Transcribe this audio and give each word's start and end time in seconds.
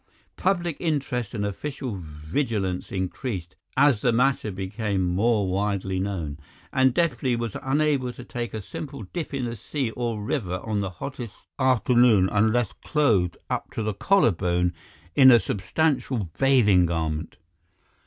Public 0.37 0.77
interest 0.79 1.35
and 1.35 1.45
official 1.45 1.95
vigilance 1.95 2.91
increased 2.91 3.55
as 3.77 4.01
the 4.01 4.11
matter 4.11 4.51
became 4.51 5.03
more 5.03 5.47
widely 5.47 5.99
known, 5.99 6.39
and 6.73 6.91
Deplis 6.91 7.37
was 7.37 7.55
unable 7.61 8.11
to 8.13 8.23
take 8.23 8.51
a 8.55 8.61
simple 8.63 9.03
dip 9.13 9.31
in 9.31 9.45
the 9.45 9.55
sea 9.55 9.91
or 9.91 10.19
river 10.19 10.59
on 10.63 10.79
the 10.79 10.89
hottest 10.89 11.35
afternoon 11.59 12.29
unless 12.29 12.73
clothed 12.83 13.37
up 13.47 13.69
to 13.69 13.83
the 13.83 13.93
collarbone 13.93 14.73
in 15.15 15.29
a 15.29 15.39
substantial 15.39 16.31
bathing 16.39 16.87
garment. 16.87 17.35